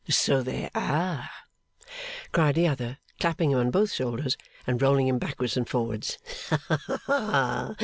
'So 0.09 0.41
there 0.41 0.71
are,' 0.73 1.29
cried 2.31 2.55
the 2.55 2.67
other, 2.67 2.97
clapping 3.19 3.51
him 3.51 3.59
on 3.59 3.69
both 3.69 3.91
shoulders, 3.93 4.35
and 4.65 4.81
rolling 4.81 5.07
him 5.07 5.19
backwards 5.19 5.55
and 5.55 5.69
forwards. 5.69 6.17
'Haha! 6.49 7.75